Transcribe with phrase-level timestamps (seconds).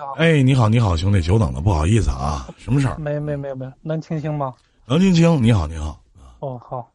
[0.00, 0.12] 好。
[0.12, 2.96] 哎，你好，你好，兄弟，久等了，不好意思啊， 什么事儿？
[2.98, 4.54] 没没没没，能听清吗？
[4.86, 5.42] 能听清。
[5.42, 6.00] 你好，你好。
[6.40, 6.90] 哦，好。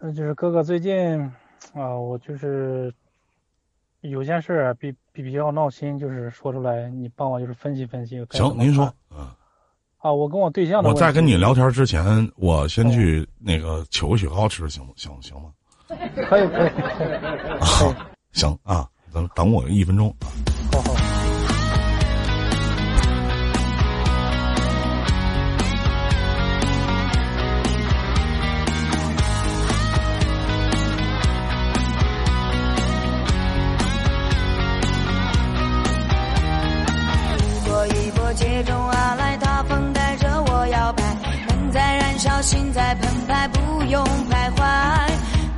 [0.00, 1.20] 嗯，就是哥哥最近
[1.74, 2.94] 啊，我就是
[4.02, 8.24] 有件事儿比比比较闹心，就是说出来，你帮我就是分析分析。
[8.30, 8.92] 行，您说。
[9.10, 9.26] 嗯。
[9.98, 10.88] 啊，我跟我对象的。
[10.88, 12.02] 我在跟你聊天之前，
[12.36, 15.10] 我先去那个取个雪糕吃，行不行？
[15.20, 15.50] 行吗？
[15.88, 17.60] 可以可以可以。
[17.60, 17.94] 好，
[18.32, 20.08] 行啊，等等我一分钟。
[20.20, 20.30] 好
[43.48, 44.60] 不用徘徊。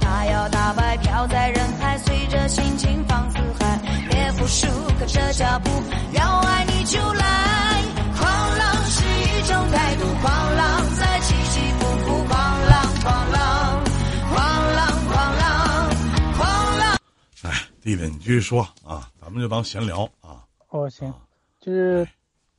[0.00, 3.78] 他要打败，飘在人海，随着心情放肆嗨，
[4.08, 4.66] 别服输，
[4.98, 5.70] 跟着脚步，
[6.12, 7.82] 要爱你就来。
[8.16, 12.36] 狂浪是一种态度，狂浪在起起伏伏，狂
[12.68, 13.84] 浪狂浪
[14.32, 15.90] 狂浪狂浪
[16.36, 16.98] 狂浪。
[17.42, 20.44] 哎，弟弟，你继续说啊，咱们就当闲聊啊。
[20.70, 21.12] 哦，行，
[21.60, 22.06] 就是。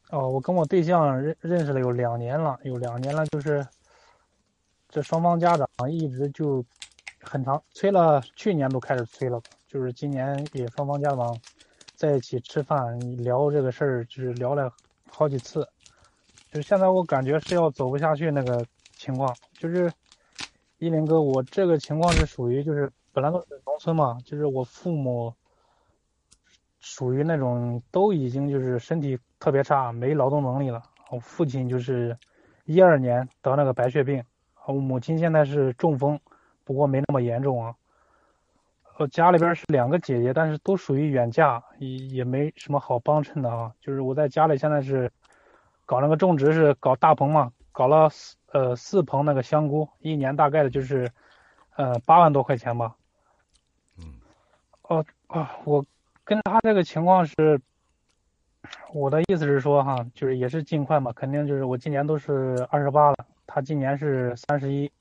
[0.10, 3.66] 哦，我跟我对象认认识了有两年了，有两年了，就是
[4.94, 6.64] 这双方家长一直就
[7.20, 11.36] 很长催了，去年都开始催了，就是今年也双方家长
[11.96, 14.72] 在一起吃饭聊这个事儿，就是聊了
[15.10, 15.68] 好几次，
[16.52, 18.64] 就是现在我感觉是要走不下去那个
[18.96, 19.92] 情况，就是
[20.78, 25.34] 依林哥，我这个情况是属于就是本来都是农村嘛，就是我父母
[26.80, 29.20] 属于那种都已经就是身体。
[29.40, 30.82] 特别差，没劳动能力了。
[31.10, 32.18] 我父亲就是
[32.64, 34.24] 一二年得那个白血病，
[34.66, 36.20] 我母亲现在是中风，
[36.64, 37.76] 不过没那么严重啊。
[38.98, 43.74] 我家里边是两个姐姐，但是都属于远嫁，也也没什么好帮衬的啊。
[43.82, 45.12] 就是我在家里现在是
[45.86, 51.12] 搞那个种植，是搞大棚嘛，搞了四呃四棚那个香菇，一年大概的就是
[51.76, 52.96] 呃八万多块钱吧。
[53.98, 54.06] 嗯。
[54.84, 55.84] 哦啊，我
[56.24, 57.60] 跟他这个情况是。
[58.94, 63.18] 我的意思是说，哈，就是也是尽快嘛，肯定就是我今年都是二十八了，
[63.54, 64.92] 他今年是三十一，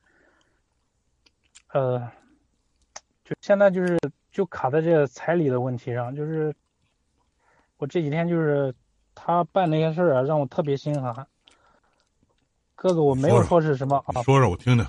[1.72, 1.98] 呃，
[3.24, 3.98] 就现在就是
[4.30, 6.54] 就卡在这个彩礼的问题上，就是
[7.78, 8.74] 我这几天就是
[9.14, 11.26] 他办那些事儿啊，让我特别心寒。
[12.74, 14.86] 哥哥，我没有说是什么啊，说说我听听。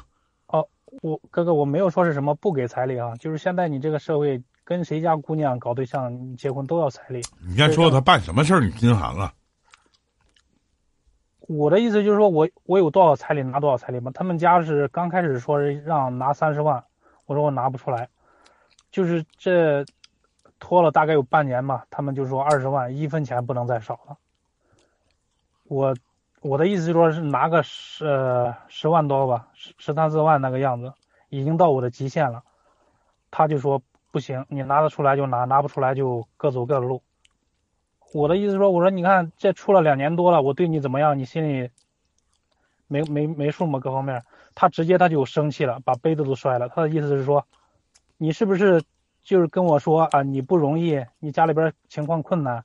[0.47, 0.68] 哦，
[1.01, 4.44] 我哥哥我没有说是什么不给彩礼啊，就是现在你这个社会。
[4.66, 7.22] 跟谁家姑娘搞对象、结婚都要彩礼。
[7.45, 9.34] 你先说他办什么事儿，你心寒了。
[11.56, 14.12] 我的意思就是说，我我有多少彩礼拿多少彩礼嘛。
[14.14, 16.84] 他们家是刚开始说让拿三十万，
[17.25, 18.09] 我说我拿不出来，
[18.91, 19.86] 就是这
[20.59, 24.18] 拖了大概有半年嘛，他们就说二十万，一分钱不能再少了。
[25.66, 25.96] 我
[26.42, 30.94] 我的意思就说是拿个十十万多吧，十十三四万那个样子，
[31.30, 32.44] 已经到我的极限了。
[33.31, 33.81] 他就说。
[34.13, 37.02] 不行，你拿得出来就拿，拿不出来就各走各的路。
[38.13, 41.18] 我的意思说，我说你看这出了两年多了，我对你怎么样？
[41.18, 41.69] 你心里
[42.88, 43.79] 没没没数吗？
[43.79, 46.69] 各方面，他直接他就生气了，把杯子都摔了。
[46.69, 47.46] 他的意思是说，
[48.18, 48.84] 你是不是
[49.24, 50.22] 就是跟我说啊？
[50.22, 52.63] 你不容易，你家里边情况困难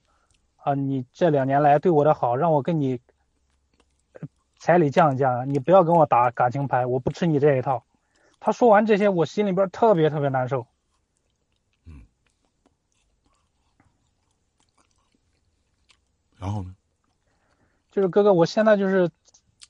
[0.57, 0.75] 啊？
[0.75, 3.01] 你这两年来对我的好，让我跟你
[4.59, 7.85] 彩礼降一降，你不要跟我打感情牌，我不吃你这一套。
[8.39, 10.67] 他说完这些，我心里边特别特别难受。
[16.39, 16.75] 然后呢？
[17.91, 19.11] 就是哥哥，我现在就是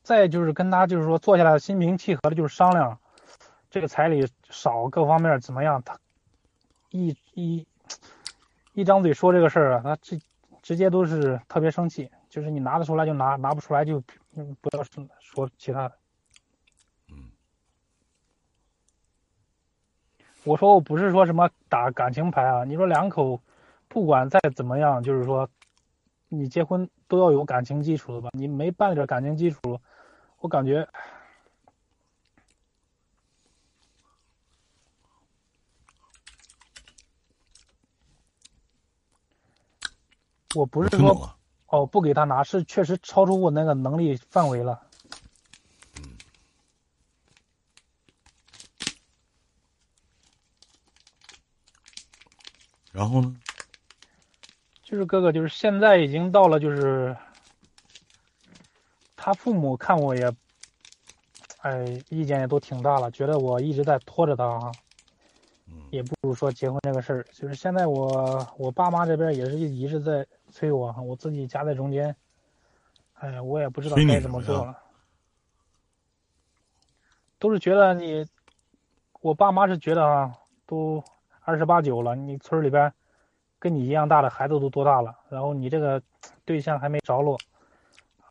[0.03, 2.99] 再就是跟他就是说坐下来心平气和的，就是商量
[3.71, 5.83] 这个彩礼少各方面怎么样。
[5.83, 5.99] 他
[6.91, 7.67] 一一
[8.75, 10.21] 一张嘴说这个事儿啊，他直
[10.63, 12.11] 直接都是特别生气。
[12.29, 14.03] 就是你拿得出来就拿，拿不出来就
[14.61, 15.97] 不要说说其他的。
[17.11, 17.31] 嗯。
[20.45, 23.41] 我说我不是说什么打感情牌啊，你说两口
[23.87, 25.49] 不管再怎么样，就是说。
[26.29, 28.31] 你结婚都要有感情基础的吧？
[28.33, 29.81] 你没办点感情基础，
[30.41, 30.87] 我感觉
[40.55, 41.37] 我不是说
[41.67, 44.83] 哦不给他拿，是确实超出我那个能力范围了。
[52.93, 53.37] 然后呢？
[54.89, 57.15] 就是哥哥，就是现在已经到了，就是
[59.15, 60.33] 他父母看我也，
[61.59, 64.73] 哎，意见也都挺大了，觉得我一直在拖着他啊，
[65.91, 67.23] 也不如说结婚这个事儿。
[67.35, 72.17] 就是现在我我爸妈这边也是一直在催我，我自己夹在中间，
[73.13, 74.75] 哎呀，我也不知道该怎么做了。
[77.39, 78.27] 都是觉得你，
[79.21, 80.35] 我爸妈是觉得啊，
[80.65, 81.05] 都
[81.41, 82.91] 二十八九了，你村里边
[83.59, 86.01] 跟你一样大的孩子都多大了，然后你这个
[86.45, 87.37] 对象还没着落，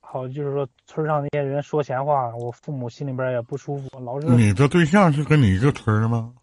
[0.02, 6.34] 好就是说村上那些人说闲话，我父母心里边也不舒服，老是你的对象是跟你一个村吗？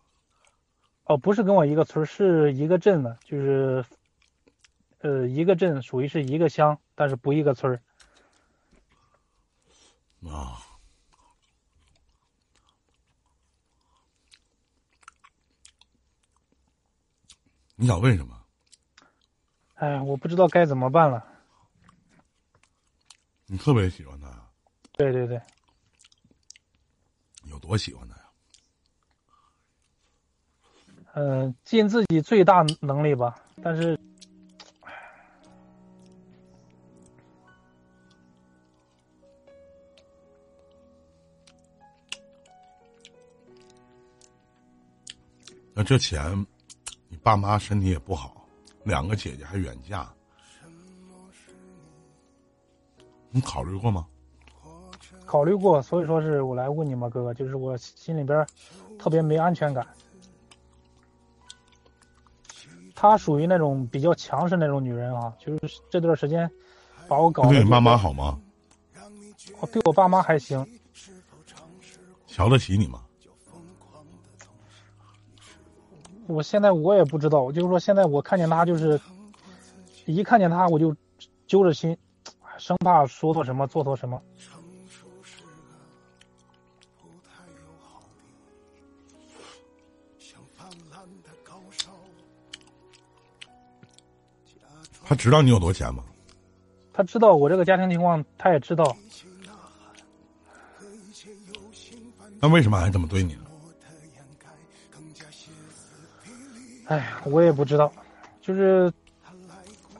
[1.05, 3.85] 哦，不是跟我一个村儿，是一个镇的，就是，
[5.01, 7.81] 呃，一个镇属于是一个乡，但是不一个村儿。
[10.27, 10.57] 啊，
[17.77, 18.44] 你想为什么？
[19.75, 21.25] 哎，我不知道该怎么办了。
[23.47, 24.43] 你特别喜欢他呀？
[24.93, 25.41] 对对对，
[27.45, 28.21] 有多喜欢他呀？
[31.15, 33.41] 嗯、尽自己最大能力吧。
[33.63, 33.99] 但是，
[45.73, 46.47] 那这钱，
[47.09, 48.44] 你爸妈身体也不好，
[48.85, 50.09] 两个姐姐还远嫁，
[53.31, 54.07] 你考虑过吗？
[55.27, 58.47] 考虑过，所以说是我来问你嘛，哥哥，就是我心里边儿
[58.99, 59.87] 特别没安全感。
[62.95, 66.49] 她属于那种比较强势那种女人啊，就是这段时间
[67.09, 68.39] 把我搞对你爸妈好吗？
[69.61, 70.65] 我对我爸妈还行，
[72.27, 73.03] 瞧得起你吗？
[76.27, 79.01] 我现在我也不知道，就是说现在我看见他，就是
[80.07, 80.95] 一看见他我就
[81.47, 81.97] 揪着心，
[82.59, 84.21] 生怕说错什么做错什么。
[95.07, 96.03] 他知道你有多钱吗？
[96.95, 98.97] 他知道我这个家庭情况，他也知道，
[102.41, 103.44] 那为什么还这么对你呢？
[106.95, 107.91] 哎，我也不知道，
[108.41, 108.93] 就是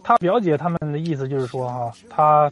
[0.05, 2.49] 他表姐他们的意思就是说啊，他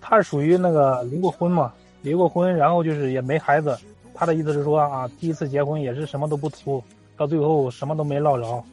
[0.00, 1.72] 他是属于那个离过婚嘛，
[2.02, 3.78] 离过婚，然后就是也没孩子。
[4.14, 6.82] 他的意思是说啊，第一次结婚也是什么都不图，
[7.16, 8.64] 到最后什么都没落着。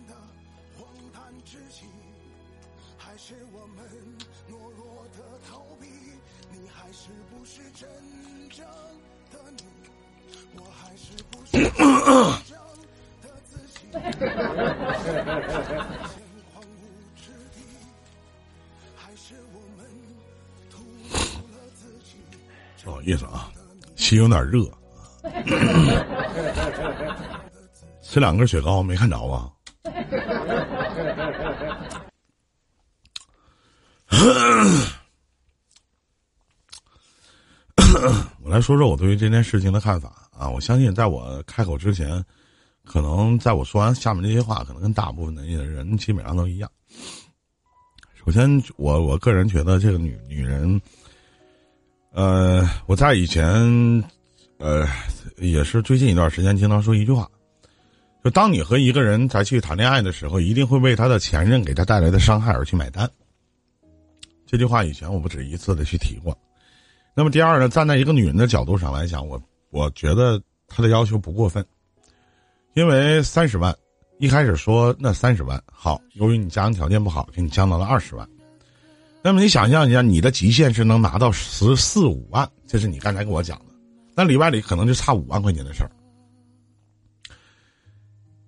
[23.09, 23.50] 意思啊，
[23.95, 24.63] 心有点热。
[28.03, 29.51] 吃两根雪糕没看着啊？
[38.44, 40.47] 我来说说我对于这件事情的看法啊！
[40.47, 42.23] 我相信，在我开口之前，
[42.85, 46.69] 可能在我说完下面这些话，可能跟大部分的人基本上都一样。
[48.13, 50.79] 首先，我我个人觉得这个女女人，
[52.11, 53.45] 呃，我在以前，
[54.57, 54.88] 呃，
[55.38, 57.29] 也是最近一段时间经常说一句话，
[58.23, 63.09] 就当你和一个人再去谈恋爱的时候，一定会为他的前任给他带来的伤害而去买单。
[64.47, 66.35] 这句话以前我不止一次的去提过。
[67.16, 69.39] 那么第二呢，站在一个女人的角度上来讲，我
[69.69, 71.63] 我觉得她的要求不过分，
[72.73, 73.75] 因为三十万，
[74.18, 78.28] 一开始说那三十万好，由于你家庭条件不好，给你降到了二十万。
[79.21, 83.66] 那么你想象一下，你的极限是能拿到十四五万，这是你刚才跟我讲的，
[84.16, 85.92] 那里外里可能就差五万块钱的事儿。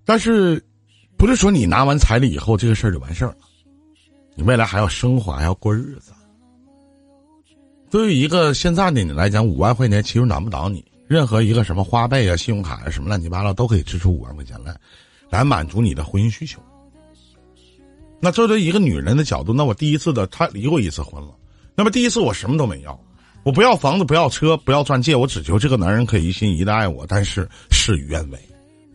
[0.06, 0.64] 但是，
[1.18, 3.38] 不是说你拿完彩礼以后这个事儿就完事儿了，
[4.36, 6.12] 你未来还要生活，还要过日子。
[7.90, 10.84] 对于一个现在的你来讲，五万块钱其实难不倒你。
[11.08, 14.74] 任何一个什么花呗啊、信用卡啊、什么乱七八糟都可以支出五万块钱来，
[15.30, 16.62] 来满足你的婚姻需求。
[18.22, 21.36] 那作为一个女人的角度，那我第一次的她离过一次婚了，
[21.76, 22.98] 那么第一次我什么都没要，
[23.44, 28.40] 我不要房子，不要车，不要钻戒，我只求这个男人可以一心一意的爱我，但是事与愿违。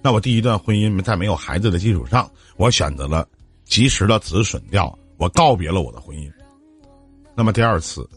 [0.00, 3.28] 那我第一段婚姻在没有孩子的基础上，我选择了
[3.64, 6.30] 及时的止损掉，我告别了我的婚姻。
[7.34, 8.08] 那么第二次。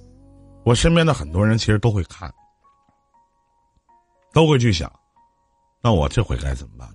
[0.66, 2.32] 我身边的很多人其实都会看，
[4.34, 4.92] 都会去想，
[5.82, 6.88] 那我这回该怎么办？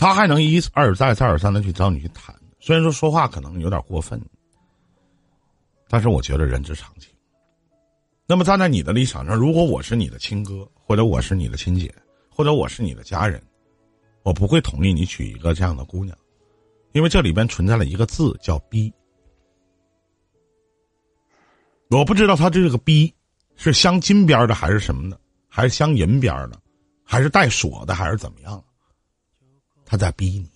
[0.00, 4.18] 他还能一而再、再而三的去找你去谈，虽然说说话可能有点过分，
[5.90, 7.12] 但是我觉得人之常情。
[8.26, 11.94] 那么站在你的立场上，如果我是你的亲哥，或者我是你的亲姐，
[12.30, 13.42] 或者我是你的家人，
[14.22, 16.16] 我不会同意你娶一个这样的姑娘，
[16.92, 18.90] 因为这里边存在了一个字叫“逼”。
[21.92, 23.12] 我不知道他这个“逼”
[23.54, 26.58] 是镶金边的还是什么的，还是镶银边的，
[27.04, 28.64] 还是带锁的，还是怎么样？
[29.90, 30.48] 他在逼你，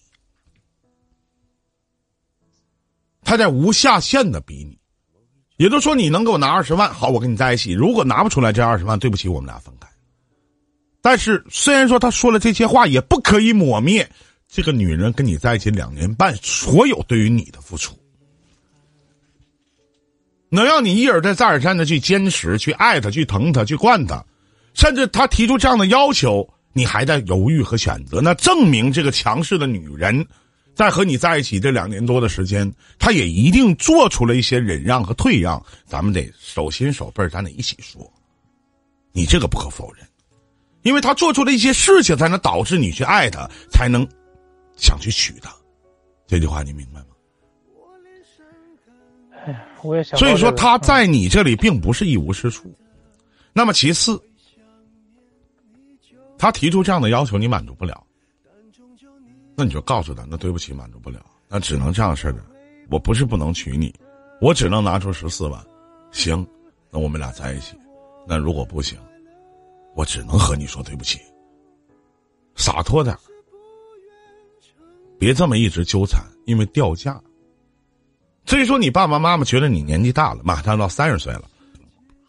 [3.25, 4.79] 他在无下限的逼你。
[5.57, 7.73] 也就是说，你能给我拿二十万，好，我跟你在一起。
[7.73, 9.89] 如果拿不出来这二十万，对不起，我们俩分开。
[11.03, 14.09] 但是，虽然说他说了这些话，也不可以抹灭
[14.47, 17.99] 这个女人跟你在一起两年半所有对于你的付出。
[20.49, 24.25] 能让你一而再、再而三的去坚持、去爱他、去疼他、去惯他，
[24.75, 30.27] 甚至他提出这样的要求，你还在犹豫和选择，那证明这个强势的女人，
[30.75, 35.65] 在和你在一起这两年多的时间，她也一定做出了一些忍让和退让。
[35.87, 38.13] 咱们得手心手背，咱得一起说，
[39.13, 40.05] 你这个不可否认，
[40.83, 44.07] 因为他做出了一些事情，才能导致你去爱他，才能
[44.77, 45.55] 想去娶她。
[46.27, 47.07] 这句话你明白吗？
[49.47, 52.75] 哎呀，我也想所以说这个他在你这里并不是一无是处。
[53.53, 54.21] 那么其次，
[56.45, 58.05] 他提出这样的要求你满足不了，
[59.57, 62.45] 那你就告诉他，那对不起，满足不了，那只能这样式的。
[62.91, 63.95] 我不是不能娶你，
[64.43, 65.59] 我只能拿出十四万。
[66.13, 66.47] 行，
[66.91, 67.75] 那我们俩在一起。
[68.29, 68.99] 那如果不行，
[69.95, 71.19] 我只能和你说对不起。
[72.57, 73.21] 洒脱点儿
[75.19, 77.19] 别这么一直纠缠，因为掉价。
[78.45, 81.49] 所以说你爸爸妈妈觉得你年纪大了，马上到三十岁了，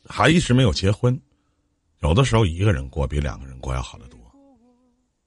[0.08, 1.20] 还一直没有结婚，
[2.08, 4.20] 有的时候一个人过比两个人过要好得多。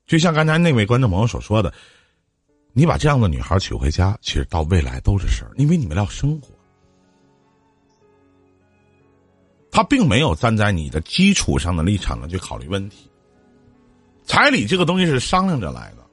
[0.06, 1.72] 就像刚才那位观众朋友所说的，
[2.72, 6.48] 你把这样的女孩娶回家，其实到未来都是事儿，因为你们要生活。
[9.70, 13.10] 他并没有站在你的基础上的立场上去考虑问题。
[14.24, 16.06] 彩礼这个东西是商量着来的。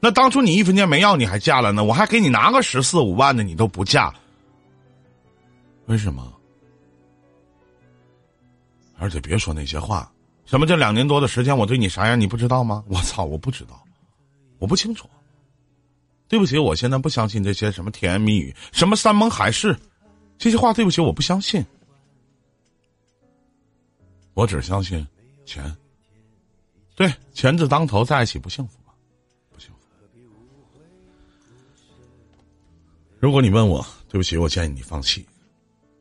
[0.00, 1.84] 那当初你一分钱没要，你还嫁了呢？
[1.84, 4.12] 我还给你拿个十四五万的，你都不嫁，
[5.86, 6.39] 为什么？
[9.00, 10.12] 而且别说那些话，
[10.44, 12.84] 什么这两年多的时间我对你啥样，你不知道吗？
[12.86, 13.82] 我操，我不知道，
[14.58, 15.08] 我不清楚。
[16.28, 19.74] 对不起，我现在不相信这些什么甜言蜜语，什么山盟海誓，
[20.38, 21.64] 这些话对不起，我不相信。
[24.34, 25.04] 我只相信
[25.44, 25.74] 钱。
[26.94, 28.92] 对，钱字当头，在一起不幸福吗？
[29.50, 29.80] 不幸福。
[33.18, 35.26] 如果你问我，对不起，我建议你放弃。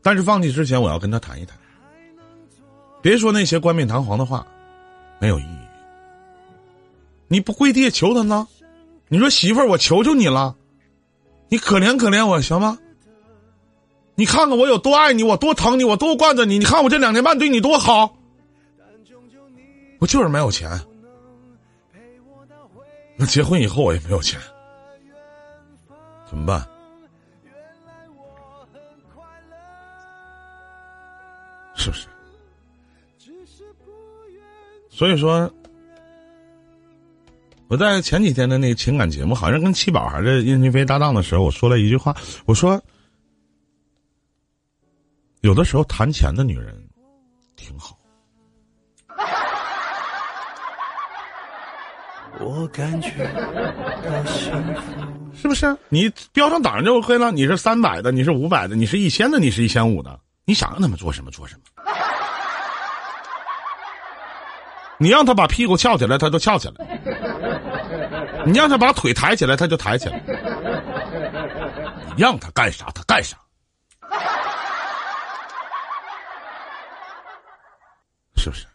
[0.03, 1.58] 但是放弃之前，我要跟他谈一谈。
[3.01, 4.45] 别说那些冠冕堂皇的话，
[5.19, 5.57] 没有意义。
[7.27, 8.47] 你不跪地求他呢？
[9.07, 10.55] 你说媳妇儿，我求求你了，
[11.47, 12.77] 你可怜可怜我行吗？
[14.15, 16.59] 你看看我有多爱你，我多疼你，我多惯着你。
[16.59, 18.13] 你看我这两年半对你多好，
[19.99, 20.69] 我就是没有钱。
[23.15, 24.39] 那结婚以后我也没有钱，
[26.29, 26.67] 怎么办？
[31.75, 32.07] 是不是？
[34.99, 35.49] 所以说，
[37.69, 42.13] 我在前几天的那个情感节目，好像跟七宝还是任俊飞搭档的时候，我说了一句话，
[42.45, 42.77] 我说，
[45.39, 46.75] 有的时候谈钱的女人
[47.55, 47.97] 挺好。
[52.41, 53.23] 我感觉
[54.03, 54.81] 到幸福。
[55.33, 55.77] 是不是？
[55.87, 57.31] 你标上档就 OK 了。
[57.31, 61.61] 你是三百的，你是五百的，你是一千的，你是一千五的，你想让他们做什么做什么。
[64.99, 66.75] 你让他把屁股翘起来，他就翘起来；
[68.45, 70.21] 你让他把腿抬起来，他就抬起来。
[72.15, 73.37] 你让他干啥，他干啥。
[78.35, 78.67] 是不是？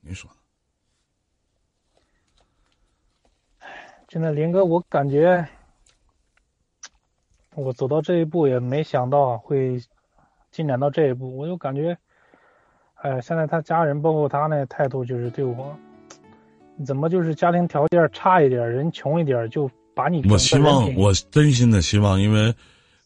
[0.00, 0.36] 您说呢？
[4.08, 5.46] 真的，林哥，我感觉
[7.54, 9.78] 我走到这一步，也没想到会
[10.50, 11.36] 进展到这一步。
[11.36, 11.98] 我就感觉，
[13.04, 15.78] 哎，现在他家人包括他那态度，就是对我，
[16.86, 22.54] 怎么就是家庭条件差一点，人穷一点，就把你我希望，我真心的希望，因为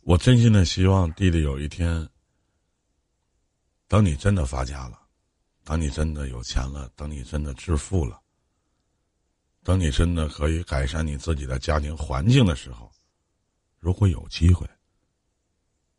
[0.05, 2.09] 我真心的希望弟弟有一天，
[3.89, 5.01] 等你真的发家了，
[5.65, 8.21] 当你真的有钱了，等你真的致富了。
[9.65, 12.89] 等你真的可以改善你自己的家庭环境的时候，
[13.81, 14.65] 如果有机会，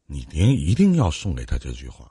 [0.05, 2.09] 你您一定要送给他这句话。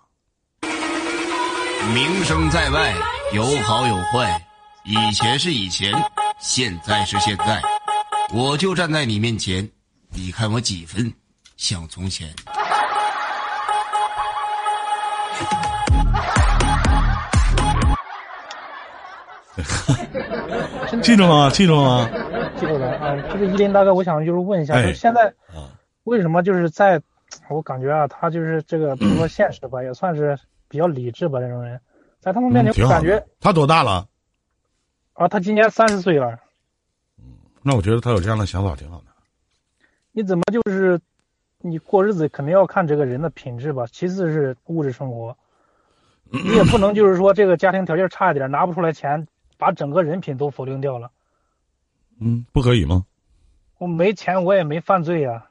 [1.87, 2.95] 名声在外，
[3.35, 4.45] 有好有坏，
[4.85, 5.93] 以前是以前，
[6.39, 7.63] 现在是现在，
[8.35, 9.67] 我就站在你面前，
[10.11, 11.11] 你看我几分
[11.57, 12.29] 像从前。
[21.03, 21.51] 记住了吗？
[21.51, 22.11] 记住了吗？
[22.61, 23.17] 记住了啊。
[23.33, 25.73] 这个依林大哥，我想就是问一下，哎就是现在啊，
[26.05, 27.01] 为什么就是在，
[27.49, 31.81] 我感觉啊，他就是这个不说现实吧，也算是比较理智吧，这种人，
[32.21, 33.27] 在他们面前我感觉的。
[33.41, 34.09] 他多大了？
[35.15, 36.39] 啊，他今年三十岁了，
[37.19, 37.25] 嗯
[37.63, 39.07] 那我觉得他有这样的想法挺好的。
[40.13, 41.01] 你怎么就是
[41.59, 45.37] 你过日子肯定要看这个人的品质吧，其次是物质生活，
[46.31, 51.11] 你也不能就是说这个家庭条件差一点，拿不出来钱，把整个人品都否定掉了。
[52.21, 53.05] 嗯，不可以吗？
[53.79, 55.49] 我没钱，我也没犯罪呀、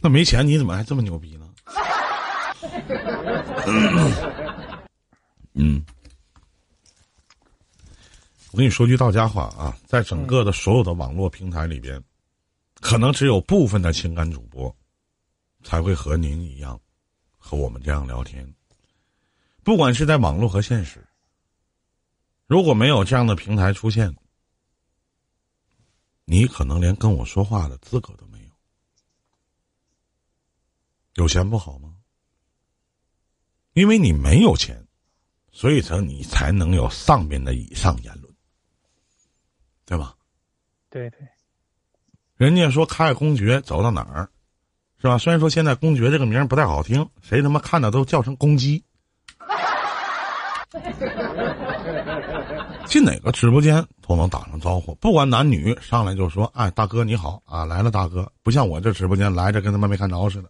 [0.00, 1.46] 那没钱你怎么还这么牛逼呢？
[5.54, 5.84] 嗯，
[8.52, 12.02] 我跟你说句到家话啊，在整个的所有的网络平台里边，
[12.80, 14.74] 可能只有部分的情感主播
[15.62, 16.80] 才会和您一样，
[17.38, 18.54] 和我们这样聊天。
[19.64, 21.04] 不管是在网络和现实，
[22.46, 24.14] 如果没有这样的平台出现，
[26.24, 28.50] 你可能连跟我说话的资格都没有。
[31.14, 31.96] 有钱不好吗？
[33.76, 34.82] 因为你没有钱，
[35.52, 38.34] 所以说你才能有上面的以上言论，
[39.84, 40.14] 对吧？
[40.88, 41.18] 对对，
[42.38, 44.30] 人家说开公爵走到哪儿，
[44.98, 45.18] 是吧？
[45.18, 48.82] 虽然说现在公爵这个名儿不太好听，谁他妈看到都叫成公鸡。
[52.86, 60.48] 进哪个直播间都能打上招呼，不管男女，上来就说：“哎，大哥你好啊，来了，大哥。”不像我这直播间来着跟他妈没看着似的，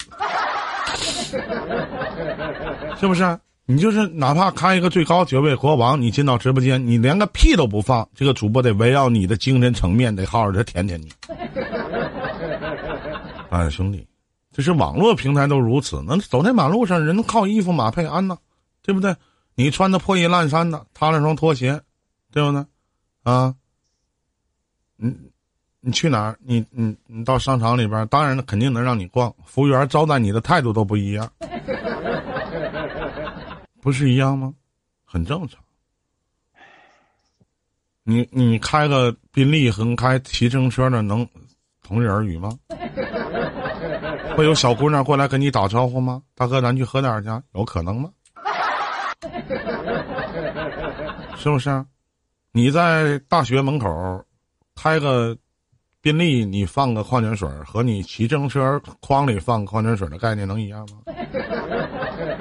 [2.99, 3.39] 是不是？
[3.69, 11.11] 你就是哪怕开一个最高爵位国王，你进到直播间，你连个屁都不放，这个主播得围绕你的精神层面，得好好的舔舔你。
[13.51, 14.07] 哎，兄弟，
[14.53, 18.39] 这是网络平台都如此，那走在马路上，人靠衣服马配鞍呢，
[18.83, 19.17] 对不对？
[19.57, 21.81] 你穿的破衣烂衫的，他那双拖鞋，
[22.31, 22.65] 对不对？
[23.25, 23.53] 啊，
[24.97, 25.13] 你
[25.81, 26.39] 你去哪儿？
[26.45, 31.29] 你你你到商场里边，当然了，肯定能让你逛，服务员招待你的态度都不一样，
[33.87, 34.53] 不是一样吗？
[35.05, 35.63] 很正常。
[38.03, 41.25] 你你开个宾利和开骑自行车的能
[41.85, 42.51] 同日而语吗？
[44.37, 46.21] 会有小姑娘过来跟你打招呼吗？
[46.35, 48.11] 大哥，咱去喝点去，有可能吗？
[51.39, 51.87] 是不是？
[52.51, 54.25] 你在大学门口
[54.75, 55.39] 开个
[56.01, 60.99] 宾利，你放个矿泉水，和你骑自行车筐里放矿泉水的概念能一样吗？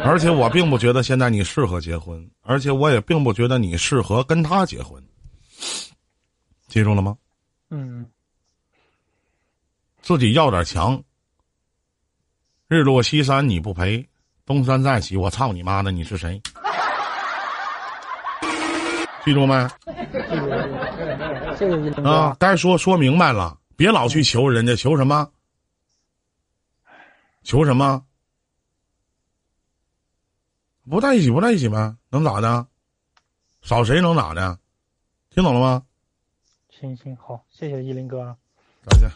[0.06, 5.04] 而且我并不觉得现在你适合结婚，而且我也并不觉得你适合跟他结婚。
[6.68, 7.18] 记住了吗？
[7.72, 8.06] 嗯，
[10.02, 11.02] 自己要点强。
[12.68, 14.08] 日落西山你不陪，
[14.46, 15.92] 东山再起我操你妈的！
[15.92, 16.40] 你是谁？
[19.24, 19.54] 记住没？
[22.04, 25.28] 啊，该说说明白了，别老去求人家，求什么？
[27.44, 28.04] 求什么？
[30.90, 32.68] 不在一起，不在一起呗，能咋的？
[33.62, 34.58] 少谁能咋的？
[35.32, 35.84] 听懂了吗？
[36.70, 38.36] 行行好，谢谢依林哥啊。
[38.86, 39.10] 感谢。